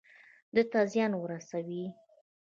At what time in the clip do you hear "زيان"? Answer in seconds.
0.91-1.11